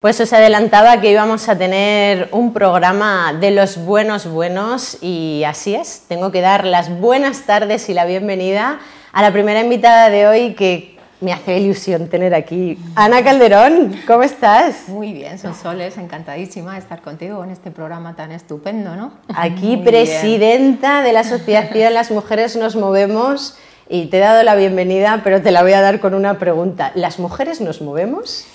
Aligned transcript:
Pues 0.00 0.20
os 0.20 0.32
adelantaba 0.32 1.00
que 1.00 1.10
íbamos 1.10 1.48
a 1.48 1.58
tener 1.58 2.28
un 2.30 2.52
programa 2.52 3.32
de 3.32 3.50
los 3.50 3.84
buenos 3.84 4.30
buenos 4.30 4.96
y 5.02 5.42
así 5.44 5.74
es. 5.74 6.04
Tengo 6.06 6.30
que 6.30 6.40
dar 6.40 6.64
las 6.64 7.00
buenas 7.00 7.46
tardes 7.46 7.88
y 7.88 7.94
la 7.94 8.04
bienvenida 8.04 8.78
a 9.12 9.22
la 9.22 9.32
primera 9.32 9.60
invitada 9.60 10.08
de 10.08 10.28
hoy 10.28 10.54
que 10.54 10.96
me 11.20 11.32
hace 11.32 11.58
ilusión 11.58 12.06
tener 12.06 12.32
aquí. 12.32 12.78
Ana 12.94 13.24
Calderón, 13.24 14.00
¿cómo 14.06 14.22
estás? 14.22 14.88
Muy 14.88 15.12
bien, 15.12 15.36
Sonsoles, 15.36 15.98
encantadísima 15.98 16.74
de 16.74 16.78
estar 16.78 17.02
contigo 17.02 17.42
en 17.42 17.50
este 17.50 17.72
programa 17.72 18.14
tan 18.14 18.30
estupendo, 18.30 18.94
¿no? 18.94 19.14
Aquí 19.34 19.78
presidenta 19.78 21.02
de 21.02 21.12
la 21.12 21.20
Asociación 21.20 21.92
Las 21.92 22.12
Mujeres 22.12 22.54
Nos 22.54 22.76
Movemos 22.76 23.58
y 23.88 24.06
te 24.06 24.18
he 24.18 24.20
dado 24.20 24.44
la 24.44 24.54
bienvenida, 24.54 25.22
pero 25.24 25.42
te 25.42 25.50
la 25.50 25.64
voy 25.64 25.72
a 25.72 25.80
dar 25.80 25.98
con 25.98 26.14
una 26.14 26.38
pregunta. 26.38 26.92
¿Las 26.94 27.18
mujeres 27.18 27.60
nos 27.60 27.82
movemos? 27.82 28.46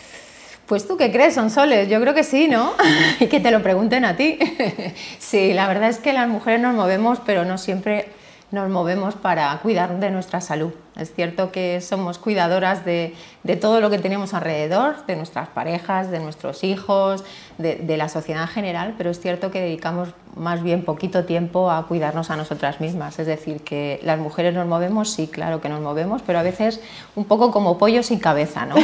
Pues 0.66 0.88
tú 0.88 0.96
qué 0.98 1.12
crees, 1.12 1.36
Sonsoles, 1.36 1.90
yo 1.90 2.00
creo 2.00 2.14
que 2.14 2.24
sí, 2.24 2.48
¿no? 2.48 2.74
y 3.20 3.28
que 3.28 3.40
te 3.40 3.52
lo 3.52 3.62
pregunten 3.62 4.06
a 4.06 4.16
ti. 4.16 4.40
sí, 5.20 5.54
la 5.54 5.68
verdad 5.68 5.90
es 5.90 6.00
que 6.00 6.14
las 6.14 6.28
mujeres 6.28 6.62
nos 6.62 6.74
movemos, 6.74 7.20
pero 7.26 7.44
no 7.44 7.58
siempre 7.58 8.08
nos 8.52 8.70
movemos 8.70 9.16
para 9.16 9.58
cuidar 9.62 10.00
de 10.00 10.12
nuestra 10.12 10.40
salud. 10.40 10.72
Es 10.96 11.14
cierto 11.14 11.52
que 11.52 11.82
somos 11.82 12.20
cuidadoras 12.20 12.86
de, 12.86 13.16
todo 13.60 13.82
lo 13.82 13.90
que 13.90 13.98
tenemos 13.98 14.34
alrededor, 14.34 15.06
de 15.08 15.16
nuestras 15.16 15.48
parejas, 15.50 16.12
de 16.12 16.20
nuestros 16.20 16.64
hijos, 16.64 17.24
de, 17.58 17.98
la 17.98 18.10
sociedad 18.10 18.44
en 18.44 18.48
general, 18.48 18.94
pero 18.98 19.10
es 19.10 19.20
cierto 19.20 19.50
que 19.50 19.62
dedicamos 19.62 20.10
más 20.36 20.64
bien 20.64 20.84
poquito 20.84 21.26
tiempo 21.26 21.70
a 21.70 21.86
cuidarnos 21.88 22.30
a 22.32 22.36
nosotras 22.36 22.80
mismas. 22.80 23.20
Es 23.20 23.28
decir, 23.28 23.62
que 23.62 24.00
las 24.04 24.20
mujeres 24.20 24.54
nos 24.54 24.68
movemos, 24.68 25.12
sí, 25.12 25.28
claro 25.28 25.62
que 25.62 25.70
nos 25.70 25.82
movemos, 25.82 26.22
pero 26.26 26.40
a 26.40 26.44
veces 26.44 26.80
un 27.16 27.26
poco 27.26 27.52
como 27.52 27.78
pollo 27.78 28.04
sin 28.04 28.20
cabeza, 28.20 28.66
¿no? 28.66 28.76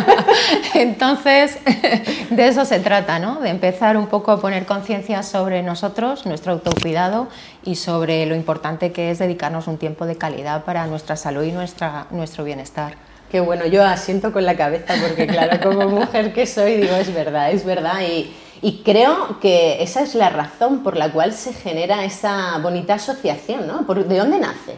Entonces, 0.74 1.58
de 2.30 2.48
eso 2.48 2.64
se 2.64 2.80
trata, 2.80 3.18
¿no? 3.18 3.40
De 3.40 3.50
empezar 3.50 3.96
un 3.96 4.06
poco 4.06 4.30
a 4.32 4.40
poner 4.40 4.66
conciencia 4.66 5.22
sobre 5.22 5.62
nosotros, 5.62 6.26
nuestro 6.26 6.52
autocuidado 6.52 7.28
y 7.64 7.74
sobre 7.74 8.24
lo 8.26 8.34
importante 8.34 8.92
que 8.92 9.10
es 9.10 9.18
dedicarnos 9.18 9.66
un 9.66 9.78
tiempo 9.78 10.06
de 10.06 10.16
calidad 10.16 10.64
para 10.64 10.86
nuestra 10.86 11.16
salud 11.28 11.44
y 11.44 11.52
nuestra, 11.52 12.06
nuestro 12.10 12.42
bienestar. 12.42 12.94
Qué 13.30 13.40
bueno, 13.40 13.66
yo 13.66 13.84
asiento 13.84 14.32
con 14.32 14.46
la 14.46 14.56
cabeza 14.56 14.94
porque 15.06 15.26
claro, 15.26 15.60
como 15.62 15.86
mujer 15.86 16.32
que 16.32 16.46
soy, 16.46 16.76
digo, 16.76 16.96
es 16.96 17.12
verdad, 17.12 17.50
es 17.50 17.66
verdad. 17.66 18.00
Y, 18.00 18.34
y 18.62 18.82
creo 18.82 19.38
que 19.38 19.82
esa 19.82 20.00
es 20.00 20.14
la 20.14 20.30
razón 20.30 20.82
por 20.82 20.96
la 20.96 21.12
cual 21.12 21.34
se 21.34 21.52
genera 21.52 22.02
esa 22.02 22.56
bonita 22.62 22.94
asociación, 22.94 23.66
¿no? 23.66 23.82
¿De 23.82 24.16
dónde 24.16 24.38
nace? 24.38 24.76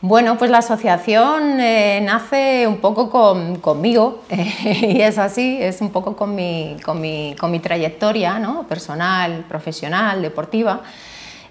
Bueno, 0.00 0.36
pues 0.36 0.50
la 0.50 0.58
asociación 0.58 1.60
eh, 1.60 2.00
nace 2.02 2.66
un 2.66 2.78
poco 2.78 3.08
conmigo 3.60 4.22
y 4.28 5.00
es 5.00 5.16
así, 5.16 5.58
es 5.60 5.80
un 5.80 5.90
poco 5.90 6.16
con 6.16 6.34
mi, 6.34 6.76
con 6.84 7.00
mi, 7.00 7.36
con 7.38 7.52
mi 7.52 7.60
trayectoria 7.60 8.40
¿no? 8.40 8.64
personal, 8.64 9.44
profesional, 9.48 10.22
deportiva. 10.22 10.82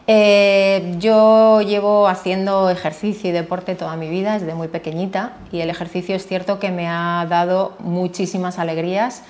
Eh, 0.07 0.95
yo 0.99 1.61
llevo 1.61 2.07
haciendo 2.07 2.69
ejercicio 2.69 3.29
y 3.29 3.33
deporte 3.33 3.75
toda 3.75 3.95
mi 3.95 4.09
vida, 4.09 4.37
desde 4.37 4.53
muy 4.53 4.67
pequeñita, 4.67 5.33
y 5.51 5.61
el 5.61 5.69
ejercicio 5.69 6.15
es 6.15 6.27
cierto 6.27 6.59
que 6.59 6.69
me 6.71 6.87
ha 6.87 7.25
dado 7.27 7.73
muchísimas 7.79 8.59
alegrías 8.59 9.23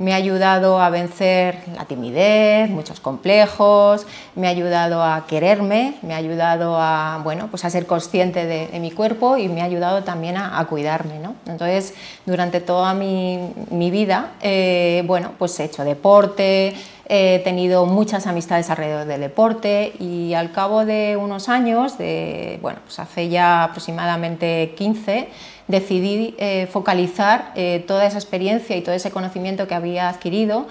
me 0.00 0.14
ha 0.14 0.16
ayudado 0.16 0.80
a 0.80 0.88
vencer 0.88 1.58
la 1.76 1.84
timidez, 1.84 2.70
muchos 2.70 3.00
complejos, 3.00 4.06
me 4.34 4.46
ha 4.46 4.50
ayudado 4.50 5.04
a 5.04 5.26
quererme, 5.26 5.94
me 6.00 6.14
ha 6.14 6.16
ayudado 6.16 6.76
a, 6.78 7.20
bueno, 7.22 7.48
pues 7.50 7.66
a 7.66 7.70
ser 7.70 7.86
consciente 7.86 8.46
de, 8.46 8.80
mi 8.80 8.90
cuerpo 8.90 9.36
y 9.36 9.48
me 9.48 9.60
ha 9.60 9.64
ayudado 9.64 10.02
también 10.02 10.38
a, 10.38 10.64
cuidarme. 10.66 11.18
¿no? 11.18 11.34
Entonces, 11.46 11.92
durante 12.24 12.60
toda 12.60 12.94
mi, 12.94 13.52
vida, 13.90 14.32
eh, 14.40 15.02
bueno, 15.06 15.32
pues 15.38 15.60
he 15.60 15.64
hecho 15.64 15.84
deporte, 15.84 16.74
he 17.12 17.40
tenido 17.40 17.86
muchas 17.86 18.28
amistades 18.28 18.70
alrededor 18.70 19.04
del 19.04 19.20
deporte 19.20 19.94
y 19.98 20.34
al 20.34 20.52
cabo 20.52 20.84
de 20.84 21.16
unos 21.16 21.48
años, 21.48 21.98
de, 21.98 22.60
bueno, 22.62 22.78
pues 22.84 23.00
hace 23.00 23.28
ya 23.28 23.64
aproximadamente 23.64 24.74
15, 24.78 25.28
decidí 25.66 26.36
eh, 26.38 26.68
focalizar 26.70 27.50
eh, 27.56 27.84
toda 27.84 28.06
esa 28.06 28.16
experiencia 28.16 28.76
y 28.76 28.82
todo 28.82 28.94
ese 28.94 29.10
conocimiento 29.10 29.66
que 29.66 29.74
había 29.74 30.08
adquirido 30.08 30.68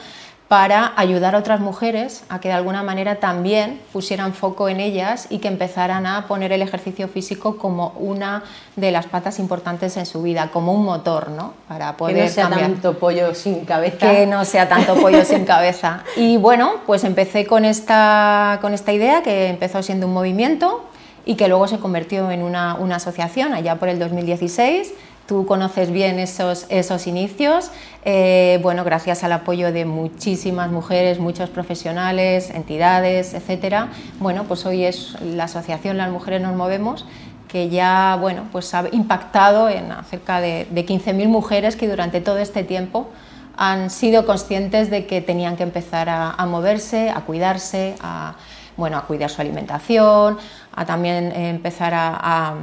para 0.50 0.94
ayudar 0.96 1.36
a 1.36 1.38
otras 1.38 1.60
mujeres 1.60 2.24
a 2.28 2.42
que 2.42 2.48
de 2.48 2.56
alguna 2.56 2.82
manera 2.82 3.18
también 3.18 3.80
pusieran 3.94 4.34
foco 4.34 4.68
en 4.68 4.80
ellas 4.80 5.28
y 5.30 5.38
que 5.38 5.48
empezaran 5.48 6.08
a 6.08 6.28
poner 6.28 6.52
el 6.52 6.64
ejercicio 6.64 7.08
físico 7.08 7.58
como 7.58 7.94
una 8.00 8.44
de 8.76 8.92
las 8.92 9.06
patas 9.06 9.38
importantes 9.38 9.96
en 9.96 10.08
su 10.08 10.24
vida, 10.24 10.50
como 10.52 10.74
un 10.74 10.84
motor, 10.84 11.30
¿no? 11.30 11.54
Para 11.68 11.96
poder 11.96 12.16
que 12.16 12.24
no 12.24 12.30
sea 12.30 12.50
tanto 12.50 12.98
pollo 12.98 13.36
sin 13.36 13.64
cabeza. 13.64 13.98
Que 14.00 14.26
no 14.26 14.44
sea 14.44 14.68
tanto 14.68 14.96
pollo 14.96 15.24
sin 15.24 15.46
cabeza. 15.46 16.04
Y 16.18 16.38
bueno, 16.38 16.78
pues 16.88 17.04
empecé 17.04 17.46
con 17.46 17.64
esta, 17.64 18.58
con 18.60 18.74
esta 18.74 18.92
idea 18.92 19.22
que 19.22 19.50
empezó 19.50 19.84
siendo 19.84 20.08
un 20.08 20.14
movimiento 20.14 20.84
y 21.30 21.36
que 21.36 21.48
luego 21.48 21.68
se 21.68 21.78
convirtió 21.78 22.32
en 22.32 22.42
una, 22.42 22.72
asociación 22.96 23.54
allá 23.54 23.76
por 23.76 23.88
el 23.88 24.00
2016 24.00 24.94
tú 25.30 25.46
conoces 25.46 25.92
bien 25.92 26.18
esos, 26.18 26.66
esos 26.70 27.06
inicios, 27.06 27.70
eh, 28.04 28.58
bueno, 28.64 28.84
gracias 28.84 29.24
al 29.24 29.32
apoyo 29.32 29.72
de 29.72 29.86
muchísimas 29.86 30.72
mujeres, 30.72 31.20
muchos 31.20 31.52
profesionales, 31.52 32.50
entidades, 32.50 33.36
etcétera. 33.36 33.90
Bueno, 34.20 34.46
pues 34.46 34.66
hoy 34.66 34.86
es 34.86 35.22
la 35.22 35.44
asociación 35.44 35.98
Las 35.98 36.10
Mujeres 36.10 36.42
Nos 36.42 36.56
Movemos 36.56 37.06
que 37.48 37.70
ya, 37.70 38.18
bueno, 38.20 38.48
pues 38.52 38.74
ha 38.74 38.86
impactado 38.92 39.70
en 39.70 39.92
cerca 40.10 40.42
de, 40.42 40.66
de 40.72 40.84
15.000 40.84 41.28
mujeres 41.28 41.76
que 41.76 41.88
durante 41.88 42.22
todo 42.22 42.40
este 42.40 42.64
tiempo 42.64 43.10
han 43.56 43.92
sido 43.92 44.26
conscientes 44.26 44.90
de 44.90 45.06
que 45.06 45.22
tenían 45.22 45.58
que 45.58 45.64
empezar 45.64 46.10
a, 46.10 46.32
a 46.32 46.46
moverse, 46.48 47.12
a 47.12 47.22
cuidarse, 47.22 47.94
a, 48.02 48.34
bueno, 48.78 48.98
a 48.98 49.06
cuidar 49.06 49.30
su 49.30 49.42
alimentación, 49.42 50.40
a 50.80 50.86
también 50.86 51.34
empezar 51.34 51.92
a, 51.94 52.56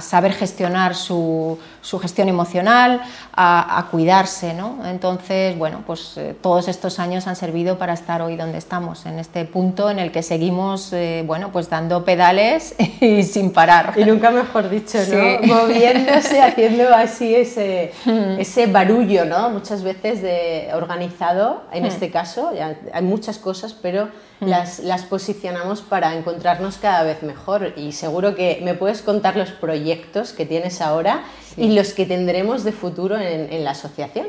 saber 0.00 0.32
gestionar 0.32 0.94
su, 0.94 1.58
gestión 2.00 2.28
emocional, 2.28 3.00
a, 3.34 3.88
cuidarse. 3.90 4.54
¿no? 4.54 4.78
Entonces, 4.86 5.58
bueno, 5.58 5.82
pues 5.84 6.16
eh, 6.16 6.36
todos 6.40 6.68
estos 6.68 7.00
años 7.00 7.26
han 7.26 7.34
servido 7.34 7.76
para 7.76 7.92
estar 7.92 8.22
hoy 8.22 8.36
donde 8.36 8.58
estamos, 8.58 9.04
en 9.04 9.18
este 9.18 9.44
punto 9.46 9.90
en 9.90 9.98
el 9.98 10.12
que 10.12 10.22
seguimos 10.22 10.92
eh, 10.92 11.24
bueno, 11.26 11.50
pues 11.50 11.68
dando 11.68 12.04
pedales 12.04 12.76
y 13.00 13.24
sin 13.24 13.50
parar. 13.50 13.94
Y 13.96 14.04
nunca 14.04 14.30
mejor 14.30 14.70
dicho, 14.70 14.98
¿no? 15.08 15.46
moviéndose, 15.54 16.40
haciendo 16.40 16.94
así 16.94 17.34
ese, 17.34 17.92
ese 18.38 18.66
barullo, 18.66 19.24
¿no? 19.24 19.50
muchas 19.50 19.82
veces 19.82 20.22
de 20.22 20.68
organizado, 20.72 21.64
en 21.72 21.82
hmm. 21.82 21.86
este 21.86 22.10
caso, 22.12 22.52
hay 22.92 23.02
muchas 23.02 23.38
cosas, 23.38 23.72
pero 23.74 24.08
hmm. 24.38 24.46
las, 24.46 24.78
las 24.78 25.02
posicionamos 25.02 25.82
para 25.82 26.14
encontrarnos 26.14 26.78
cada 26.78 27.02
vez 27.02 27.23
mejor 27.24 27.72
y 27.76 27.92
seguro 27.92 28.34
que 28.34 28.60
me 28.62 28.74
puedes 28.74 29.02
contar 29.02 29.36
los 29.36 29.50
proyectos 29.50 30.32
que 30.32 30.46
tienes 30.46 30.80
ahora 30.80 31.24
y 31.56 31.74
los 31.74 31.92
que 31.92 32.06
tendremos 32.06 32.64
de 32.64 32.72
futuro 32.72 33.18
en, 33.18 33.64
la 33.64 33.70
asociación. 33.72 34.26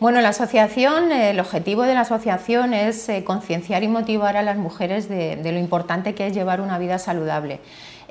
Bueno, 0.00 0.20
la 0.20 0.28
asociación, 0.28 1.10
el 1.10 1.40
objetivo 1.40 1.82
de 1.82 1.94
la 1.94 2.02
asociación 2.02 2.72
es 2.72 3.08
eh, 3.08 3.24
concienciar 3.24 3.82
y 3.82 3.88
motivar 3.88 4.36
a 4.36 4.42
las 4.42 4.56
mujeres 4.56 5.08
de, 5.08 5.40
lo 5.42 5.58
importante 5.58 6.14
que 6.14 6.28
es 6.28 6.34
llevar 6.34 6.60
una 6.60 6.78
vida 6.78 7.00
saludable. 7.00 7.58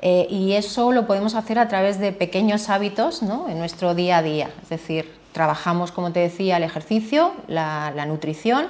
Eh, 0.02 0.26
y 0.28 0.52
eso 0.52 0.92
lo 0.92 1.06
podemos 1.06 1.34
hacer 1.34 1.58
a 1.58 1.66
través 1.66 1.98
de 1.98 2.12
pequeños 2.12 2.68
hábitos 2.68 3.22
¿no? 3.22 3.48
en 3.48 3.58
nuestro 3.58 3.94
día 3.94 4.18
a 4.18 4.22
día. 4.22 4.50
Es 4.62 4.68
decir, 4.68 5.10
trabajamos, 5.32 5.90
como 5.90 6.12
te 6.12 6.20
decía, 6.20 6.58
el 6.58 6.62
ejercicio, 6.62 7.32
la 7.48 8.04
nutrición, 8.06 8.68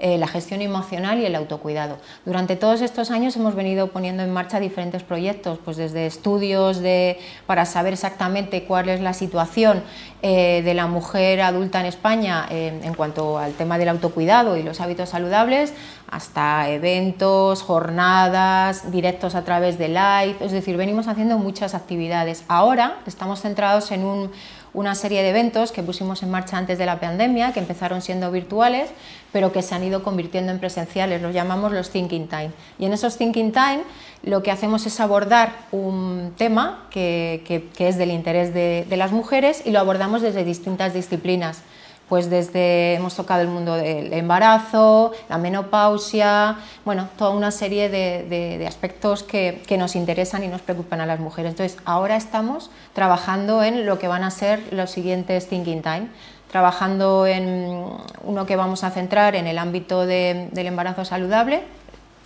eh, 0.00 0.16
la 0.16 0.28
gestión 0.28 0.62
emocional 0.62 1.18
y 1.18 1.26
el 1.26 1.34
autocuidado. 1.34 1.98
Durante 2.24 2.54
todos 2.54 2.82
estos 2.82 3.10
años 3.10 3.34
hemos 3.36 3.56
venido 3.56 3.88
poniendo 3.88 4.22
en 4.22 4.32
marcha 4.32 4.60
diferentes 4.60 5.02
proyectos, 5.02 5.58
pues 5.64 5.76
desde 5.76 6.06
estudios 6.06 6.80
de, 6.80 7.18
para 7.46 7.64
saber 7.64 7.94
exactamente 7.94 8.62
cuál 8.62 8.88
es 8.88 9.00
la 9.00 9.12
situación 9.12 9.82
eh, 10.22 10.62
de 10.64 10.74
la 10.74 10.86
mujer 10.86 11.40
adulta 11.40 11.80
en 11.80 11.86
España 11.86 12.46
eh, 12.50 12.80
en 12.82 12.94
cuanto 12.94 13.38
al 13.38 13.54
tema 13.54 13.78
del 13.78 13.88
autocuidado 13.88 14.56
y 14.56 14.62
los 14.62 14.80
hábitos 14.80 15.08
saludables, 15.08 15.74
hasta 16.10 16.68
eventos, 16.70 17.62
jornadas, 17.62 18.90
directos 18.90 19.34
a 19.34 19.44
través 19.44 19.78
de 19.78 19.88
live, 19.88 20.36
es 20.40 20.52
decir, 20.52 20.76
venimos 20.76 21.08
haciendo 21.08 21.38
muchas 21.38 21.74
actividades. 21.74 22.44
Ahora 22.48 22.98
estamos 23.06 23.42
centrados 23.42 23.90
en 23.90 24.04
un 24.04 24.30
una 24.78 24.94
serie 24.94 25.22
de 25.22 25.30
eventos 25.30 25.72
que 25.72 25.82
pusimos 25.82 26.22
en 26.22 26.30
marcha 26.30 26.56
antes 26.56 26.78
de 26.78 26.86
la 26.86 27.00
pandemia, 27.00 27.52
que 27.52 27.58
empezaron 27.58 28.00
siendo 28.00 28.30
virtuales, 28.30 28.90
pero 29.32 29.50
que 29.50 29.60
se 29.60 29.74
han 29.74 29.82
ido 29.82 30.04
convirtiendo 30.04 30.52
en 30.52 30.60
presenciales, 30.60 31.20
los 31.20 31.34
llamamos 31.34 31.72
los 31.72 31.90
Thinking 31.90 32.28
Time. 32.28 32.50
Y 32.78 32.84
en 32.84 32.92
esos 32.92 33.16
Thinking 33.16 33.50
Time 33.50 33.80
lo 34.22 34.44
que 34.44 34.52
hacemos 34.52 34.86
es 34.86 35.00
abordar 35.00 35.52
un 35.72 36.32
tema 36.36 36.86
que, 36.90 37.68
es 37.78 37.98
del 37.98 38.12
interés 38.12 38.54
de 38.54 38.96
las 38.96 39.10
mujeres 39.10 39.62
y 39.64 39.72
lo 39.72 39.80
abordamos 39.80 40.22
desde 40.22 40.44
distintas 40.44 40.94
disciplinas 40.94 41.62
pues 42.08 42.30
desde 42.30 42.94
hemos 42.94 43.14
tocado 43.14 43.42
el 43.42 43.48
mundo 43.48 43.74
del 43.74 44.12
embarazo, 44.12 45.12
la 45.28 45.38
menopausia, 45.38 46.56
bueno, 46.84 47.08
toda 47.16 47.30
una 47.30 47.50
serie 47.50 47.88
de, 47.88 48.64
aspectos 48.66 49.22
que, 49.22 49.76
nos 49.78 49.94
interesan 49.94 50.42
y 50.42 50.48
nos 50.48 50.62
preocupan 50.62 51.00
a 51.00 51.06
las 51.06 51.20
mujeres. 51.20 51.50
Entonces, 51.50 51.78
ahora 51.84 52.16
estamos 52.16 52.70
trabajando 52.94 53.62
en 53.62 53.86
lo 53.86 53.98
que 53.98 54.08
van 54.08 54.24
a 54.24 54.30
ser 54.30 54.72
los 54.72 54.90
siguientes 54.90 55.48
Thinking 55.48 55.82
Time, 55.82 56.08
trabajando 56.50 57.26
en 57.26 57.86
uno 58.24 58.46
que 58.46 58.56
vamos 58.56 58.84
a 58.84 58.90
centrar 58.90 59.36
en 59.36 59.46
el 59.46 59.58
ámbito 59.58 60.06
del 60.06 60.50
embarazo 60.54 61.04
saludable, 61.04 61.62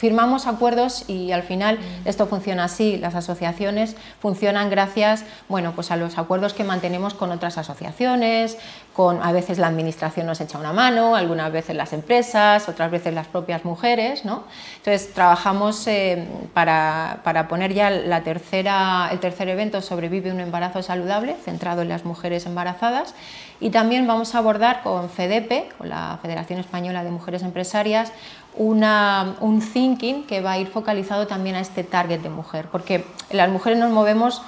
firmamos 0.02 0.49
acuerdos 0.49 1.08
y 1.08 1.31
al 1.31 1.44
final 1.44 1.78
mm. 1.78 2.08
esto 2.08 2.26
funciona 2.26 2.64
así, 2.64 2.96
las 2.96 3.14
asociaciones 3.14 3.94
funcionan 4.19 4.69
gracias 4.69 5.25
bueno, 5.49 5.75
pues 5.76 5.93
a 5.93 5.96
los 5.96 6.19
acuerdos 6.19 6.54
que 6.54 6.64
mantenemos 6.64 7.14
con 7.14 7.31
otras 7.31 7.56
asociaciones, 7.56 8.58
con 8.94 9.22
a 9.22 9.31
veces 9.31 9.58
la 9.58 9.69
administración 9.69 10.26
nos 10.26 10.40
echa 10.40 10.58
una 10.58 10.72
mano, 10.72 11.14
algunas 11.14 11.52
veces 11.52 11.76
las 11.76 11.93
empresas, 11.93 12.69
otras 12.69 12.90
veces 12.90 13.14
las 13.14 13.28
propias 13.28 13.64
mujeres, 13.64 14.25
¿no? 14.25 14.43
Entonces 14.78 15.14
trabajamos 15.14 15.87
eh, 15.87 16.26
para, 16.52 17.20
para, 17.22 17.46
poner 17.46 17.72
ya 17.72 17.88
la 17.88 18.25
tercera, 18.25 19.08
el 19.12 19.20
tercer 19.20 19.48
evento 19.50 19.81
Sobrevive 19.82 20.32
un 20.32 20.40
embarazo 20.40 20.82
saludable, 20.82 21.37
centrado 21.44 21.82
en 21.82 21.88
las 21.88 22.05
mujeres 22.05 22.44
embarazadas 22.44 23.14
y 23.62 23.70
también 23.70 24.08
vamos 24.08 24.34
a 24.34 24.38
abordar 24.38 24.82
con 24.82 25.08
FEDEPE, 25.08 25.69
con 25.78 25.88
la 25.88 26.19
Federación 26.20 26.58
Española 26.58 27.05
de 27.05 27.12
Mujeres 27.12 27.44
Empresarias, 27.44 28.12
una, 28.56 29.37
un 29.40 29.60
thinking 29.60 30.25
que 30.26 30.40
va 30.40 30.52
a 30.52 30.58
ir 30.58 30.69
focalizado 30.69 31.26
también 31.26 31.56
a 31.56 31.60
este 31.60 31.84
target 31.84 32.20
de 32.20 32.31
mujer, 32.31 32.69
porque 32.70 33.06
las 33.31 33.49
mujeres 33.50 33.78
nos 33.78 33.90
movemos, 33.90 34.43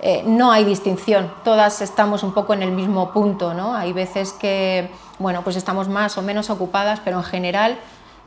eh, 0.00 0.22
no 0.26 0.50
hay 0.50 0.64
distinción, 0.64 1.30
todas 1.44 1.82
estamos 1.82 2.22
un 2.22 2.32
poco 2.32 2.54
en 2.54 2.62
el 2.62 2.72
mismo 2.72 3.12
punto, 3.12 3.52
¿no? 3.52 3.74
Hay 3.74 3.92
veces 3.92 4.32
que, 4.32 4.90
bueno, 5.18 5.42
pues 5.42 5.56
estamos 5.56 5.88
más 5.88 6.16
o 6.16 6.22
menos 6.22 6.48
ocupadas, 6.48 7.00
pero 7.04 7.18
en 7.18 7.24
general 7.24 7.78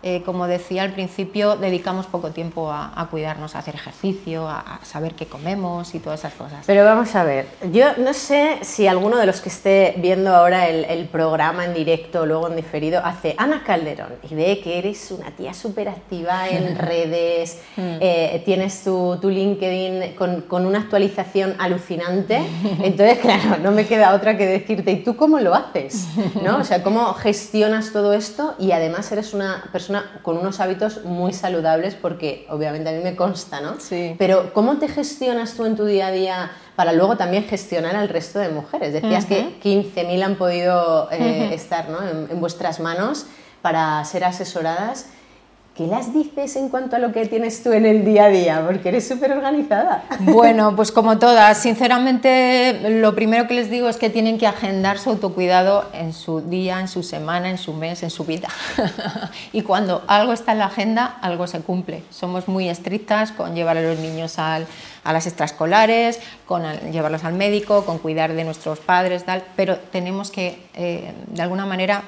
eh, 0.05 0.21
como 0.25 0.47
decía 0.47 0.83
al 0.83 0.91
principio, 0.91 1.55
dedicamos 1.55 2.07
poco 2.07 2.31
tiempo 2.31 2.69
a, 2.69 3.07
cuidarnos, 3.09 3.55
a 3.55 3.59
hacer 3.59 3.75
ejercicio, 3.75 4.49
a, 4.49 4.79
saber 4.83 5.13
qué 5.13 5.27
comemos 5.27 5.95
y 5.95 5.99
todas 5.99 6.19
esas 6.19 6.33
cosas. 6.33 6.65
Pero 6.65 6.83
vamos 6.83 7.15
a 7.15 7.23
ver, 7.23 7.47
yo 7.71 7.95
no 7.97 8.13
sé 8.13 8.57
si 8.63 8.85
alguno 8.85 9.17
de 9.17 9.25
los 9.25 9.39
que 9.39 9.47
esté 9.47 9.93
viendo 9.97 10.35
ahora 10.35 10.67
el, 10.67 11.07
programa 11.07 11.63
en 11.65 11.73
directo 11.73 12.21
o 12.21 12.25
luego 12.25 12.49
en 12.49 12.55
diferido 12.55 13.01
hace 13.03 13.35
Ana 13.37 13.63
Calderón 13.65 14.13
y 14.29 14.35
ve 14.35 14.59
que 14.63 14.77
eres 14.77 15.11
una 15.11 15.31
tía 15.31 15.53
súper 15.53 15.87
activa 15.87 16.49
en 16.49 16.75
redes, 16.77 17.61
mm. 17.77 17.97
eh, 18.01 18.41
tienes 18.45 18.83
tu, 18.83 19.17
tu 19.21 19.29
LinkedIn 19.29 20.15
con, 20.15 20.41
con, 20.41 20.65
una 20.65 20.79
actualización 20.79 21.55
alucinante, 21.59 22.41
entonces 22.83 23.19
claro, 23.19 23.57
no 23.61 23.71
me 23.71 23.85
queda 23.85 24.13
otra 24.13 24.37
que 24.37 24.47
decirte, 24.47 24.91
¿y 24.91 25.03
tú 25.03 25.15
cómo 25.15 25.39
lo 25.39 25.53
haces? 25.53 26.07
¿No? 26.41 26.57
O 26.57 26.63
sea, 26.63 26.83
¿cómo 26.83 27.13
gestionas 27.13 27.93
todo 27.93 28.13
esto 28.13 28.55
y 28.59 28.71
además 28.71 29.11
eres 29.11 29.33
una 29.33 29.63
persona 29.71 29.92
con 30.21 30.37
unos 30.37 30.59
hábitos 30.59 31.03
muy 31.05 31.33
saludables 31.33 31.95
porque 31.95 32.45
obviamente 32.49 32.89
a 32.89 32.93
mí 32.93 33.03
me 33.03 33.15
consta, 33.15 33.61
¿no? 33.61 33.79
Sí. 33.79 34.15
Pero 34.17 34.53
¿cómo 34.53 34.77
te 34.77 34.87
gestionas 34.87 35.55
tú 35.55 35.65
en 35.65 35.75
tu 35.75 35.85
día 35.85 36.07
a 36.07 36.11
día 36.11 36.51
para 36.75 36.93
luego 36.93 37.17
también 37.17 37.43
gestionar 37.43 37.95
al 37.95 38.09
resto 38.09 38.39
de 38.39 38.49
mujeres? 38.49 38.93
Decías 38.93 39.25
que 39.25 39.59
15.000 39.63 40.23
han 40.23 40.35
podido 40.35 41.09
eh, 41.11 41.53
estar 41.53 41.89
¿no? 41.89 41.99
en 42.01 42.39
vuestras 42.39 42.79
manos 42.79 43.25
para 43.61 44.03
ser 44.05 44.25
asesoradas. 44.25 45.07
¿Qué 45.75 45.87
las 45.87 46.13
dices 46.13 46.55
en 46.55 46.69
cuanto 46.69 46.97
a 46.97 46.99
lo 46.99 47.11
que 47.11 47.25
tienes 47.25 47.63
tú 47.63 47.71
en 47.71 47.87
el 47.87 48.05
día 48.05 48.25
a 48.25 48.29
día? 48.29 48.63
Porque 48.63 48.89
eres 48.89 49.07
súper 49.07 49.31
organizada. 49.31 50.03
Bueno, 50.19 50.75
pues 50.75 50.91
como 50.91 51.17
todas, 51.17 51.57
sinceramente 51.57 52.91
lo 53.01 53.15
primero 53.15 53.47
que 53.47 53.55
les 53.55 53.71
digo 53.71 53.89
es 53.89 53.97
que 53.97 54.11
tienen 54.11 54.37
que 54.37 54.45
agendar 54.45 54.99
su 54.99 55.09
autocuidado 55.09 55.85
en 55.93 56.13
su 56.13 56.41
día, 56.41 56.79
en 56.79 56.87
su 56.87 57.01
semana, 57.01 57.49
en 57.49 57.57
su 57.57 57.73
mes, 57.73 58.03
en 58.03 58.11
su 58.11 58.23
vida. 58.23 58.49
y 59.51 59.63
cuando 59.63 60.03
algo 60.05 60.33
está 60.33 60.51
en 60.51 60.59
la 60.59 60.65
agenda, 60.65 61.17
algo 61.21 61.47
se 61.47 61.59
cumple. 61.61 62.03
Somos 62.11 62.47
muy 62.47 62.69
estrictas 62.69 63.31
con 63.31 63.55
llevar 63.55 63.75
a 63.77 63.81
los 63.81 63.97
niños 63.97 64.37
a 64.37 64.59
las 65.05 65.25
extraescolares, 65.25 66.19
con 66.45 66.61
llevarlos 66.91 67.23
al 67.23 67.33
médico, 67.33 67.83
con 67.83 67.97
cuidar 67.97 68.33
de 68.33 68.43
nuestros 68.43 68.77
padres, 68.77 69.25
tal, 69.25 69.43
pero 69.55 69.77
tenemos 69.77 70.29
que, 70.29 70.67
eh, 70.75 71.13
de 71.25 71.41
alguna 71.41 71.65
manera, 71.65 72.03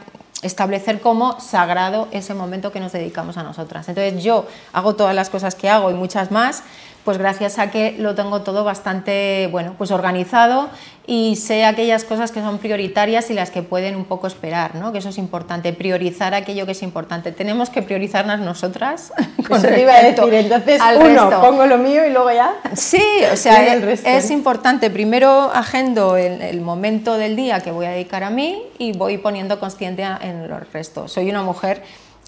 establecer 0.45 1.01
como 1.01 1.39
sagrado 1.39 2.07
ese 2.11 2.33
momento 2.33 2.71
que 2.71 2.79
nos 2.79 2.91
dedicamos 2.91 3.37
a 3.37 3.43
nosotras. 3.43 3.87
Entonces 3.89 4.23
yo 4.23 4.45
hago 4.73 4.95
todas 4.95 5.15
las 5.15 5.29
cosas 5.29 5.55
que 5.55 5.69
hago 5.69 5.89
y 5.91 5.93
muchas 5.93 6.31
más, 6.31 6.63
pues 7.05 7.19
gracias 7.19 7.59
a 7.59 7.69
que 7.69 7.95
lo 7.99 8.15
tengo 8.15 8.41
todo 8.41 8.63
bastante 8.63 9.47
bueno, 9.51 9.75
pues 9.77 9.91
organizado 9.91 10.69
y 11.07 11.35
sé 11.35 11.65
aquellas 11.65 12.03
cosas 12.03 12.31
que 12.31 12.39
son 12.41 12.57
prioritarias 12.57 13.29
y 13.29 13.35
las 13.35 13.51
que 13.51 13.61
pueden 13.61 13.95
un 13.95 14.05
poco 14.05 14.25
esperar, 14.25 14.73
¿no? 14.73 14.91
que 14.91 14.97
eso 14.97 15.09
es 15.09 15.19
importante, 15.19 15.71
priorizar 15.71 16.33
aquello 16.33 16.65
que 16.65 16.71
es 16.71 16.81
importante. 16.81 17.31
Tenemos 17.31 17.69
que 17.69 17.83
priorizarnos 17.83 18.39
nosotras. 18.39 19.13
Con 19.47 19.57
eso 19.57 19.67
te 19.67 19.81
iba 19.81 19.93
a 19.93 20.01
decir, 20.01 20.33
entonces 20.33 20.81
uno, 20.99 21.29
pongo 21.41 21.67
lo 21.67 21.77
mío 21.77 22.03
y 22.07 22.09
luego 22.09 22.31
ya. 22.31 22.55
Sí, 22.73 23.03
o 23.31 23.37
sea, 23.37 23.75
es, 23.75 24.31
importante. 24.31 24.89
Primero 24.89 25.51
agendo 25.53 26.17
el, 26.17 26.41
el, 26.41 26.61
momento 26.61 27.17
del 27.17 27.35
día 27.35 27.59
que 27.59 27.69
voy 27.69 27.85
a 27.85 27.91
dedicar 27.91 28.23
a 28.23 28.31
mí 28.31 28.63
y 28.79 28.93
voy 28.93 29.19
poniendo 29.19 29.59
consciente 29.59 30.03
en 30.21 30.49
los 30.49 30.73
restos. 30.73 31.11
Soy 31.11 31.29
una 31.29 31.43
mujer 31.43 31.83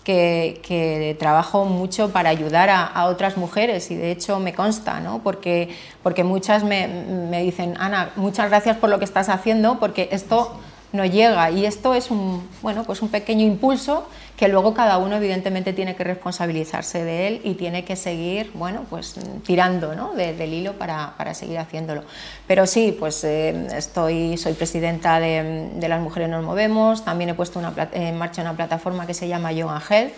que, 0.07 1.15
trabajo 1.19 1.65
mucho 1.65 2.11
para 2.11 2.29
ayudar 2.29 2.69
a, 2.69 3.05
otras 3.05 3.37
mujeres 3.37 3.91
y 3.91 3.95
de 3.95 4.11
hecho 4.11 4.39
me 4.39 4.53
consta, 4.53 4.99
¿no? 5.01 5.21
porque, 5.21 5.69
porque 6.01 6.23
muchas 6.23 6.63
me, 6.63 6.87
me 6.87 7.43
dicen, 7.43 7.75
Ana, 7.77 8.11
muchas 8.15 8.49
gracias 8.49 8.77
por 8.77 8.89
lo 8.89 8.99
que 8.99 9.05
estás 9.05 9.27
haciendo 9.29 9.79
porque 9.79 10.07
esto 10.11 10.57
no 10.97 11.05
llega 11.05 11.49
y 11.51 11.65
esto 11.65 11.93
es 11.93 12.11
un, 12.11 12.47
bueno, 12.61 12.83
pues 12.83 13.01
un 13.01 13.09
pequeño 13.09 13.45
impulso 13.45 14.09
que 14.35 14.47
luego 14.47 14.73
cada 14.73 14.99
uno 14.99 15.15
evidentemente 15.15 15.73
tiene 15.73 15.95
que 15.95 16.03
responsabilizarse 16.03 17.03
de 17.03 17.27
él 17.27 17.41
y 17.43 17.55
tiene 17.55 17.85
que 17.85 17.95
seguir, 17.95 18.51
bueno, 18.53 18.85
pues 18.89 19.15
tirando 19.45 19.95
¿no? 19.95 20.13
del 20.13 20.53
hilo 20.53 20.73
para, 20.73 21.13
para, 21.17 21.33
seguir 21.33 21.57
haciéndolo. 21.57 22.03
Pero 22.45 22.67
sí, 22.67 22.95
pues 22.97 23.23
eh, 23.23 23.67
estoy, 23.75 24.37
soy 24.37 24.53
presidenta 24.53 25.19
de, 25.19 25.71
de, 25.73 25.87
Las 25.87 26.01
Mujeres 26.01 26.29
Nos 26.29 26.43
Movemos, 26.43 27.03
también 27.03 27.31
he 27.31 27.33
puesto 27.33 27.57
una, 27.57 27.73
en 27.93 28.17
marcha 28.17 28.43
una 28.43 28.55
plataforma 28.55 29.07
que 29.07 29.15
se 29.15 29.27
llama 29.27 29.51
Yoga 29.53 29.81
Health, 29.89 30.13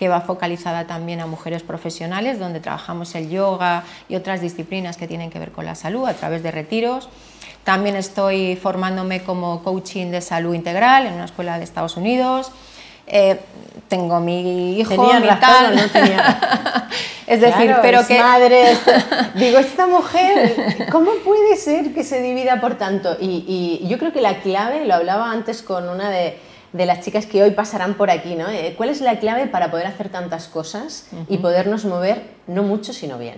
que 0.00 0.08
va 0.08 0.22
focalizada 0.22 0.86
también 0.86 1.20
a 1.20 1.26
mujeres 1.26 1.62
profesionales, 1.62 2.38
donde 2.38 2.58
trabajamos 2.58 3.14
el 3.14 3.28
yoga 3.28 3.84
y 4.08 4.16
otras 4.16 4.40
disciplinas 4.40 4.96
que 4.96 5.06
tienen 5.06 5.28
que 5.28 5.38
ver 5.38 5.52
con 5.52 5.66
la 5.66 5.74
salud 5.74 6.06
a 6.06 6.14
través 6.14 6.42
de 6.42 6.50
retiros. 6.50 7.10
También 7.64 7.96
estoy 7.96 8.56
formándome 8.56 9.22
como 9.22 9.62
coaching 9.62 10.06
de 10.06 10.22
salud 10.22 10.54
integral 10.54 11.06
en 11.06 11.12
una 11.12 11.26
escuela 11.26 11.58
de 11.58 11.64
Estados 11.64 11.98
Unidos. 11.98 12.50
Eh, 13.06 13.40
tengo 13.88 14.20
mi 14.20 14.80
hijo, 14.80 14.90
mi 15.20 15.28
tal. 15.38 15.76
no 15.76 15.86
tenía. 15.90 16.88
es 17.26 17.42
decir, 17.42 17.76
pero 17.82 18.06
que. 18.06 18.18
Madre, 18.18 18.78
digo, 19.34 19.58
esta 19.58 19.86
mujer, 19.86 20.86
¿cómo 20.90 21.10
puede 21.22 21.56
ser 21.56 21.92
que 21.92 22.04
se 22.04 22.22
divida 22.22 22.58
por 22.58 22.76
tanto? 22.76 23.18
Y, 23.20 23.44
y, 23.82 23.86
yo 23.86 23.98
creo 23.98 24.14
que 24.14 24.22
la 24.22 24.40
clave, 24.40 24.86
lo 24.86 24.94
hablaba 24.94 25.30
antes 25.30 25.60
con 25.60 25.90
una 25.90 26.08
de, 26.08 26.38
de 26.72 26.86
las 26.86 27.00
chicas 27.00 27.26
que 27.26 27.42
hoy 27.42 27.50
pasarán 27.50 27.94
por 27.94 28.10
aquí, 28.10 28.34
¿no? 28.34 28.48
Eh, 28.48 28.74
¿Cuál 28.76 28.90
es 28.90 29.00
la 29.00 29.18
clave 29.18 29.46
para 29.46 29.70
poder 29.70 29.86
hacer 29.86 30.08
tantas 30.08 30.48
cosas 30.48 31.08
y 31.28 31.38
podernos 31.38 31.84
mover 31.84 32.22
no 32.46 32.62
mucho, 32.62 32.92
sino 32.92 33.18
bien? 33.18 33.36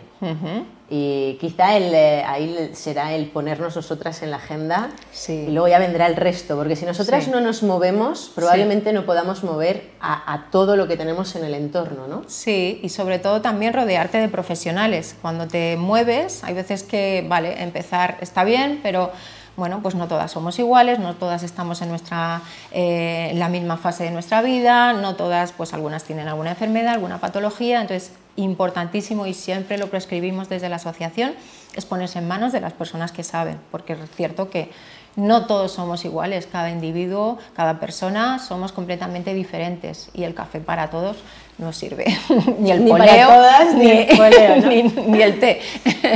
Y 0.90 1.38
quizá 1.40 1.74
el, 1.76 1.94
eh, 1.94 2.22
ahí 2.22 2.70
será 2.74 3.14
el 3.14 3.26
ponernos 3.26 3.74
nosotras 3.76 4.22
en 4.22 4.30
la 4.30 4.36
agenda 4.36 4.90
y 5.26 5.46
luego 5.46 5.68
ya 5.68 5.78
vendrá 5.78 6.06
el 6.06 6.16
resto, 6.16 6.54
porque 6.56 6.76
si 6.76 6.84
nosotras 6.84 7.28
no 7.28 7.40
nos 7.40 7.62
movemos, 7.62 8.30
probablemente 8.34 8.92
no 8.92 9.06
podamos 9.06 9.42
mover 9.42 9.84
a, 10.00 10.48
todo 10.50 10.76
lo 10.76 10.86
que 10.88 10.98
tenemos 10.98 11.34
en 11.34 11.44
el 11.44 11.54
entorno, 11.54 12.08
¿no? 12.08 12.24
Sí, 12.26 12.80
y 12.82 12.90
sobre 12.90 13.18
todo 13.18 13.40
también 13.40 13.72
rodearte 13.72 14.18
de 14.18 14.28
profesionales. 14.28 15.16
Cuando 15.22 15.48
te 15.48 15.78
mueves, 15.78 16.44
hay 16.44 16.52
veces 16.52 16.82
que, 16.82 17.24
vale, 17.26 17.62
empezar 17.62 18.18
está 18.20 18.44
bien, 18.44 18.80
pero 18.82 19.12
bueno, 19.56 19.80
pues 19.82 19.94
no 19.94 20.08
todas 20.08 20.30
somos 20.30 20.58
iguales, 20.58 20.98
no 20.98 21.14
todas 21.14 21.42
estamos 21.42 21.82
en 21.82 21.88
nuestra, 21.90 22.42
eh, 22.70 23.32
la 23.34 23.48
misma 23.48 23.76
fase 23.76 24.04
de 24.04 24.10
nuestra 24.10 24.42
vida, 24.42 24.92
no 24.92 25.14
todas, 25.16 25.52
pues 25.52 25.74
algunas 25.74 26.04
tienen 26.04 26.28
alguna 26.28 26.50
enfermedad, 26.50 26.94
alguna 26.94 27.18
patología, 27.18 27.80
entonces 27.80 28.12
importantísimo 28.36 29.26
y 29.26 29.34
siempre 29.34 29.76
lo 29.76 29.90
prescribimos 29.90 30.48
desde 30.48 30.70
la 30.70 30.76
asociación 30.76 31.34
es 31.74 31.86
ponerse 31.86 32.18
en 32.18 32.28
manos 32.28 32.52
de 32.52 32.60
las 32.60 32.72
personas 32.72 33.12
que 33.12 33.22
saben, 33.22 33.58
porque 33.70 33.94
es 33.94 34.10
cierto 34.16 34.50
que 34.50 34.70
no 35.16 35.46
todos 35.46 35.72
somos 35.72 36.04
iguales, 36.04 36.46
cada 36.46 36.70
individuo, 36.70 37.38
cada 37.54 37.80
persona 37.80 38.38
somos 38.38 38.72
completamente 38.72 39.34
diferentes 39.34 40.10
y 40.14 40.24
el 40.24 40.34
café 40.34 40.60
para 40.60 40.90
todos 40.90 41.18
no 41.58 41.72
sirve. 41.72 42.04
ni 42.58 42.70
el 42.70 42.84
poleo, 42.84 43.28
todas, 43.28 43.74
ni, 43.76 45.22
el 45.22 45.38
té. 45.38 45.60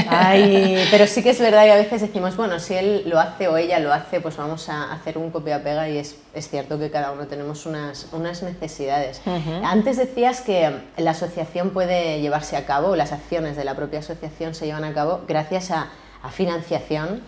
Ay, 0.09 0.85
pero 0.91 1.07
sí 1.07 1.23
que 1.23 1.31
es 1.31 1.39
verdad 1.39 1.67
y 1.67 1.71
a 1.71 1.77
veces 1.77 2.01
decimos, 2.01 2.37
bueno, 2.37 2.59
si 2.59 2.75
él 2.75 3.03
lo 3.07 3.21
hace 3.21 3.49
o 3.49 3.57
ella 3.57 3.79
lo 3.79 3.93
hace, 3.93 4.21
pues 4.21 4.37
vamos 4.37 4.69
a 4.69 4.93
hacer 4.93 5.19
un 5.19 5.31
copia-pega 5.31 5.89
y 5.89 5.99
es, 5.99 6.17
es, 6.35 6.49
cierto 6.49 6.79
que 6.79 6.91
cada 6.91 7.13
uno 7.13 7.27
tenemos 7.27 7.67
unas, 7.67 8.09
unas 8.13 8.43
necesidades. 8.43 9.21
Antes 9.63 9.97
decías 9.97 10.41
que 10.41 10.71
la 10.97 11.11
asociación 11.11 11.71
puede 11.71 12.21
llevarse 12.21 12.57
a 12.57 12.67
cabo, 12.67 12.97
las 12.97 13.13
acciones 13.13 13.57
de 13.57 13.65
la 13.65 13.75
propia 13.75 14.01
asociación 14.01 14.55
se 14.55 14.67
llevan 14.67 14.85
a 14.85 14.93
cabo 14.93 15.23
gracias 15.27 15.71
a, 15.71 15.89
a 16.23 16.31
financiación, 16.31 17.23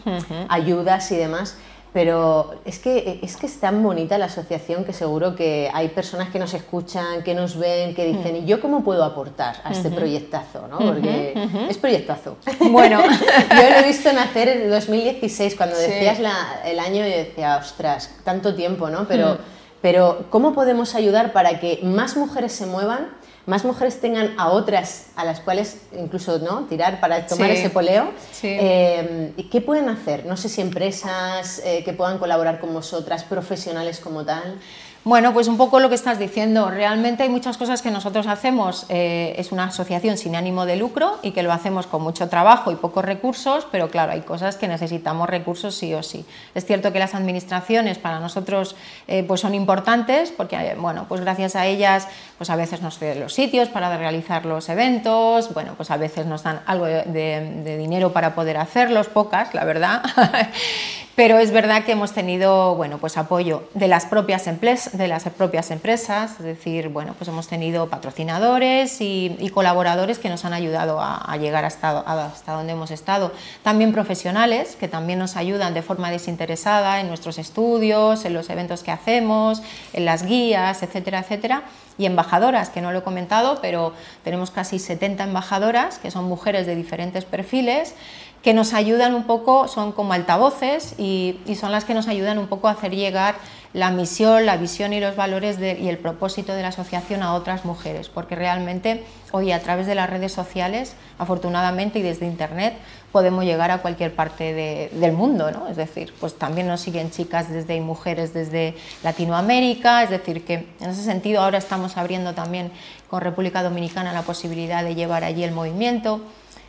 ayudas 0.48 1.10
y 1.12 1.16
demás. 1.16 1.56
Pero 1.92 2.54
es 2.64 2.78
que, 2.78 3.18
es 3.23 3.37
que 3.37 3.47
es 3.47 3.61
tan 3.61 3.83
bonita 3.83 4.18
la 4.18 4.26
asociación 4.26 4.85
que 4.85 4.92
seguro 4.92 5.35
que 5.35 5.71
hay 5.73 5.88
personas 5.88 6.28
que 6.28 6.38
nos 6.38 6.52
escuchan, 6.52 7.23
que 7.23 7.35
nos 7.35 7.57
ven, 7.59 7.95
que 7.95 8.04
dicen, 8.04 8.37
¿y 8.37 8.45
yo 8.45 8.61
cómo 8.61 8.85
puedo 8.85 9.04
aportar 9.04 9.57
a 9.64 9.73
este 9.73 9.90
proyectazo? 9.90 10.68
¿no? 10.68 10.78
Porque 10.78 11.35
es 11.68 11.78
proyectazo. 11.78 12.37
Bueno, 12.71 13.00
yo 13.50 13.71
lo 13.71 13.76
he 13.76 13.83
visto 13.87 14.12
nacer 14.12 14.49
en 14.49 14.71
2016, 14.71 15.54
cuando 15.57 15.76
decías 15.76 16.18
el 16.64 16.78
año 16.78 17.07
y 17.07 17.11
decía, 17.11 17.57
ostras, 17.57 18.11
tanto 18.25 18.54
tiempo, 18.54 18.90
¿no? 18.90 19.07
Pero, 19.09 19.38
pero 19.80 20.26
¿cómo 20.30 20.52
podemos 20.52 20.95
ayudar 20.95 21.33
para 21.33 21.59
que 21.61 21.80
más 21.83 22.16
mujeres 22.16 22.52
se 22.52 22.66
muevan? 22.66 23.09
Más 23.48 23.64
mujeres 23.64 23.98
tengan 23.98 24.34
a 24.36 24.50
otras 24.50 25.06
a 25.16 25.24
las 25.24 25.40
cuales 25.40 25.78
incluso 25.98 26.38
no 26.38 26.66
tirar 26.66 27.00
para 27.00 27.26
tomar 27.26 27.50
ese 27.50 27.70
poleo. 27.70 28.12
Eh, 28.42 29.32
¿Qué 29.50 29.62
pueden 29.62 29.88
hacer? 29.88 30.26
No 30.26 30.36
sé 30.36 30.50
si 30.50 30.60
empresas 30.60 31.62
eh, 31.64 31.82
que 31.82 31.94
puedan 31.94 32.18
colaborar 32.18 32.60
con 32.60 32.74
vosotras, 32.74 33.24
profesionales 33.24 34.00
como 34.00 34.26
tal. 34.26 34.58
Bueno, 35.04 35.32
pues 35.32 35.48
un 35.48 35.56
poco 35.56 35.80
lo 35.80 35.88
que 35.88 35.94
estás 35.94 36.18
diciendo. 36.18 36.70
Realmente 36.70 37.22
hay 37.22 37.28
muchas 37.28 37.56
cosas 37.56 37.82
que 37.82 37.90
nosotros 37.90 38.26
hacemos. 38.26 38.84
Eh, 38.88 39.34
es 39.38 39.52
una 39.52 39.64
asociación 39.64 40.18
sin 40.18 40.36
ánimo 40.36 40.66
de 40.66 40.76
lucro 40.76 41.18
y 41.22 41.30
que 41.30 41.42
lo 41.42 41.52
hacemos 41.52 41.86
con 41.86 42.02
mucho 42.02 42.28
trabajo 42.28 42.72
y 42.72 42.76
pocos 42.76 43.04
recursos, 43.04 43.66
pero 43.70 43.88
claro, 43.88 44.12
hay 44.12 44.22
cosas 44.22 44.56
que 44.56 44.68
necesitamos 44.68 45.30
recursos 45.30 45.74
sí 45.76 45.94
o 45.94 46.02
sí. 46.02 46.26
Es 46.54 46.66
cierto 46.66 46.92
que 46.92 46.98
las 46.98 47.14
administraciones 47.14 47.96
para 47.96 48.18
nosotros 48.18 48.76
eh, 49.06 49.22
pues 49.22 49.40
son 49.40 49.54
importantes 49.54 50.30
porque, 50.30 50.74
bueno, 50.78 51.06
pues 51.08 51.20
gracias 51.20 51.56
a 51.56 51.64
ellas, 51.64 52.08
pues 52.36 52.50
a 52.50 52.56
veces 52.56 52.82
nos 52.82 52.98
ceden 52.98 53.20
los 53.20 53.32
sitios 53.32 53.68
para 53.68 53.96
realizar 53.96 54.44
los 54.44 54.68
eventos, 54.68 55.54
bueno, 55.54 55.72
pues 55.76 55.90
a 55.90 55.96
veces 55.96 56.26
nos 56.26 56.42
dan 56.42 56.60
algo 56.66 56.86
de 56.86 57.76
dinero 57.78 58.12
para 58.12 58.34
poder 58.34 58.58
hacerlos, 58.58 59.08
pocas, 59.08 59.54
la 59.54 59.64
verdad. 59.64 60.02
pero 61.18 61.40
es 61.40 61.50
verdad 61.50 61.82
que 61.82 61.90
hemos 61.90 62.12
tenido 62.12 62.76
bueno, 62.76 62.98
pues 62.98 63.16
apoyo 63.16 63.64
de 63.75 63.88
las, 63.88 64.06
propias 64.06 64.44
de 64.92 65.08
las 65.08 65.25
propias 65.25 65.72
empresas, 65.72 66.37
es 66.38 66.44
decir, 66.44 66.90
bueno, 66.90 67.16
pues 67.18 67.26
hemos 67.26 67.48
tenido 67.48 67.88
patrocinadores 67.88 69.00
y, 69.00 69.50
colaboradores 69.52 70.20
que 70.20 70.28
nos 70.28 70.44
han 70.44 70.52
ayudado 70.52 71.00
a, 71.00 71.37
llegar 71.38 71.64
hasta, 71.64 71.98
hasta 71.98 72.52
donde 72.52 72.75
hemos 72.75 72.92
estado. 72.92 73.32
También 73.64 73.92
profesionales 73.92 74.76
que 74.78 74.87
también 74.87 75.18
nos 75.18 75.34
ayudan 75.34 75.75
de 75.75 75.82
forma 75.82 76.12
desinteresada 76.12 77.00
en 77.00 77.08
nuestros 77.08 77.38
estudios, 77.38 78.25
en 78.25 78.32
los 78.32 78.48
eventos 78.48 78.84
que 78.84 78.92
hacemos, 78.92 79.60
en 79.94 80.04
las 80.04 80.25
guías, 80.25 80.84
etcétera, 80.84 81.18
etcétera 81.18 81.64
y 81.98 82.06
embajadoras, 82.06 82.70
que 82.70 82.80
no 82.80 82.92
lo 82.92 83.00
he 83.00 83.02
comentado, 83.02 83.58
pero 83.60 83.92
tenemos 84.22 84.52
casi 84.52 84.78
70 84.78 85.25
embajadoras, 85.25 85.98
que 85.98 86.12
son 86.12 86.26
mujeres 86.26 86.66
de 86.66 86.76
diferentes 86.76 87.25
perfiles, 87.25 87.94
que 88.42 88.54
nos 88.54 88.73
ayudan 88.73 89.14
un 89.14 89.25
poco, 89.25 89.68
son 89.68 89.92
como 89.92 90.12
altavoces 90.12 90.95
y, 90.99 91.40
son 91.59 91.73
las 91.73 91.85
que 91.85 91.95
nos 91.95 92.09
ayudan 92.09 92.38
un 92.38 92.47
poco 92.47 92.68
a 92.68 92.73
hacer 92.73 92.95
llegar 92.95 93.37
la 93.75 93.90
misión, 93.90 94.47
la 94.47 94.57
visión 94.57 94.92
y 94.92 95.00
los 95.00 95.16
valores 95.16 95.59
y 95.61 95.88
el 95.88 95.99
propósito 95.99 96.54
de 96.54 96.62
la 96.62 96.68
asociación 96.68 97.23
a 97.23 97.35
otras 97.35 97.64
mujeres, 97.64 98.09
porque 98.09 98.35
realmente 98.35 99.04
hoy 99.33 99.52
a 99.52 99.61
través 99.61 99.87
de 99.87 99.95
las 99.95 100.09
redes 100.09 100.33
sociales, 100.33 100.95
afortunadamente 101.18 101.99
y 101.99 102.02
desde 102.02 102.26
Internet, 102.26 102.75
podemos 103.12 103.45
llegar 103.45 103.71
a 103.71 103.78
cualquier 103.78 104.14
parte 104.14 104.88
del 104.92 105.12
mundo, 105.12 105.50
¿no? 105.50 105.68
Es 105.68 105.76
decir, 105.76 106.14
pues 106.21 106.38
también 106.38 106.66
nos 106.66 106.80
siguen 106.80 107.11
chicas 107.11 107.50
desde 107.50 107.76
y 107.76 107.80
mujeres 107.80 108.33
desde 108.33 108.75
Latinoamérica, 109.02 110.02
es 110.02 110.11
decir, 110.11 110.45
que 110.45 110.66
en 110.80 110.90
ese 110.90 111.02
sentido 111.02 111.42
ahora 111.42 111.59
estamos 111.59 111.97
abriendo 111.97 112.35
también 112.35 112.71
con 113.09 113.21
República 113.21 113.62
Dominicana 113.62 114.12
la 114.12 114.23
posibilidad 114.23 114.85
de 114.85 114.95
llevar 114.95 115.25
allí 115.25 115.42
el 115.42 115.52
movimiento. 115.52 116.21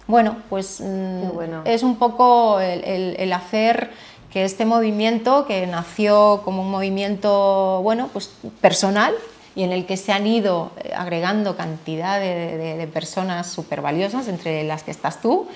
Bueno, 0.10 0.38
pues 0.50 0.82
mm, 0.82 1.66
es 1.66 1.84
un 1.84 1.98
poco 1.98 2.60
el, 2.60 3.32
hacer 3.32 3.92
que 4.34 4.44
este 4.44 4.66
movimiento, 4.66 5.46
que 5.46 5.68
nació 5.68 6.42
como 6.44 6.64
un 6.64 6.72
movimiento 6.72 7.82
bueno, 7.84 8.10
pues 8.12 8.32
personal 8.60 9.14
y 9.54 9.62
en 9.62 9.72
el 9.72 9.86
que 9.86 9.98
se 9.98 10.12
han 10.12 10.26
ido 10.26 10.72
eh, 10.84 10.94
agregando 10.96 11.56
cantidad 11.56 12.20
de, 12.20 12.90
personas 12.92 13.52
súper 13.52 13.82
valiosas, 13.82 14.28
entre 14.28 14.64
las 14.64 14.82
que 14.82 14.90
estás 14.90 15.22
tú, 15.22 15.48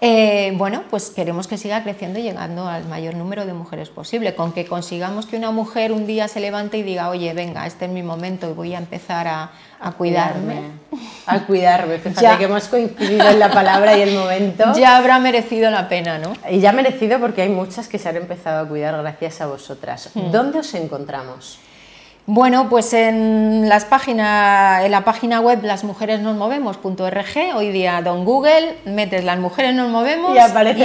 eh, 0.00 0.52
bueno, 0.56 0.84
pues 0.90 1.10
queremos 1.10 1.48
que 1.48 1.58
siga 1.58 1.82
creciendo 1.82 2.20
y 2.20 2.22
llegando 2.22 2.68
al 2.68 2.86
mayor 2.86 3.14
número 3.14 3.46
de 3.46 3.52
mujeres 3.52 3.88
posible, 3.88 4.36
con 4.36 4.52
que 4.52 4.64
consigamos 4.64 5.26
que 5.26 5.36
una 5.36 5.50
mujer 5.50 5.90
un 5.92 6.06
día 6.06 6.28
se 6.28 6.38
levante 6.38 6.78
y 6.78 6.82
diga, 6.84 7.08
oye, 7.08 7.32
venga, 7.34 7.66
este 7.66 7.86
es 7.86 7.90
mi 7.90 8.04
momento 8.04 8.48
y 8.48 8.52
voy 8.52 8.74
a 8.74 8.78
empezar 8.78 9.26
a, 9.26 9.50
cuidarme. 9.96 10.60
A 11.26 11.40
cuidarme, 11.46 11.98
fíjate 11.98 12.22
ya. 12.22 12.38
que 12.38 12.44
hemos 12.44 12.68
coincidido 12.68 13.28
en 13.28 13.40
la 13.40 13.50
palabra 13.50 13.96
y 13.98 14.02
el 14.02 14.14
momento. 14.14 14.64
Ya 14.78 14.96
habrá 14.96 15.18
merecido 15.18 15.70
la 15.70 15.88
pena, 15.88 16.18
¿no? 16.18 16.34
Y 16.48 16.60
ya 16.60 16.70
ha 16.70 16.72
merecido 16.72 17.18
porque 17.18 17.42
hay 17.42 17.48
muchas 17.48 17.88
que 17.88 17.98
se 17.98 18.08
han 18.08 18.16
empezado 18.16 18.64
a 18.64 18.68
cuidar 18.68 18.96
gracias 18.98 19.40
a 19.40 19.46
vosotras. 19.46 20.10
Hmm. 20.14 20.30
¿Dónde 20.30 20.60
os 20.60 20.74
encontramos? 20.74 21.58
Bueno, 22.30 22.68
pues 22.68 22.92
en, 22.92 23.70
las 23.70 23.86
páginas, 23.86 24.84
en 24.84 24.90
la 24.90 25.02
página 25.02 25.40
web 25.40 25.60
lasmujeresnosmovemos.org, 25.62 27.56
hoy 27.56 27.70
día 27.70 28.02
don 28.02 28.26
Google, 28.26 28.76
metes 28.84 29.24
las 29.24 29.38
mujeres 29.38 29.74
nos 29.74 29.88
movemos 29.88 30.36
y, 30.36 30.38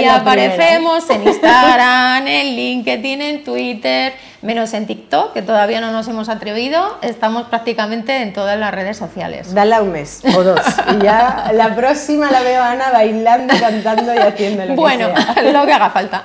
aparecemos 0.06 1.10
en 1.10 1.28
Instagram, 1.28 2.26
en 2.26 2.56
LinkedIn, 2.56 3.20
en 3.20 3.44
Twitter, 3.44 4.14
menos 4.40 4.72
en 4.72 4.86
TikTok, 4.86 5.34
que 5.34 5.42
todavía 5.42 5.82
no 5.82 5.92
nos 5.92 6.08
hemos 6.08 6.30
atrevido, 6.30 6.96
estamos 7.02 7.48
prácticamente 7.48 8.22
en 8.22 8.32
todas 8.32 8.58
las 8.58 8.72
redes 8.72 8.96
sociales. 8.96 9.52
Dale 9.52 9.78
un 9.82 9.92
mes 9.92 10.22
o 10.34 10.42
dos 10.42 10.62
y 10.98 11.04
ya 11.04 11.50
la 11.52 11.74
próxima 11.74 12.30
la 12.30 12.40
veo 12.40 12.62
a 12.62 12.70
Ana 12.70 12.90
bailando, 12.90 13.52
cantando 13.60 14.14
y 14.14 14.18
haciendo 14.18 14.64
lo 14.64 14.76
bueno, 14.76 15.12
que 15.12 15.20
sea. 15.20 15.42
lo 15.52 15.66
que 15.66 15.72
haga 15.74 15.90
falta. 15.90 16.24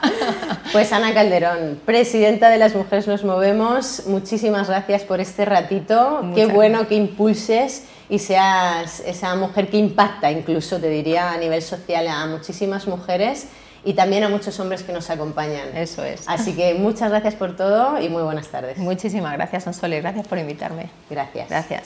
Pues 0.72 0.94
Ana 0.94 1.16
Calderón, 1.16 1.82
presidenta 1.84 2.50
de 2.50 2.60
Las 2.60 2.76
Mujeres 2.76 3.08
Nos 3.08 3.24
Movemos, 3.24 4.04
muchísimas 4.06 4.68
gracias 4.68 5.02
por 5.04 5.20
este 5.20 5.44
ratito. 5.44 6.22
Qué 6.36 6.46
bueno 6.46 6.88
que 6.88 6.94
impulses 6.94 7.86
y 8.08 8.20
seas 8.20 9.00
esa 9.00 9.36
mujer 9.36 9.70
que 9.70 9.78
impacta, 9.78 10.32
incluso 10.32 10.80
te 10.80 10.90
diría 10.90 11.32
a 11.32 11.38
nivel 11.38 11.64
social, 11.64 12.08
a 12.08 12.28
muchísimas 12.28 12.88
mujeres 12.88 13.48
y 13.84 13.94
también 13.94 14.24
a 14.24 14.30
muchos 14.30 14.60
hombres 14.60 14.84
que 14.84 14.94
nos 14.94 15.10
acompañan. 15.10 15.76
Eso 15.76 16.04
es. 16.04 16.24
Así 16.28 16.54
que 16.54 16.76
muchas 16.76 17.10
gracias 17.10 17.34
por 17.34 17.56
todo 17.56 18.00
y 18.00 18.10
muy 18.10 18.22
buenas 18.22 18.48
tardes. 18.50 18.78
Muchísimas 18.78 19.34
gracias, 19.34 19.64
Sonsoles. 19.64 20.04
Gracias 20.04 20.28
por 20.28 20.38
invitarme. 20.38 20.90
Gracias. 21.10 21.50
Gracias. 21.50 21.84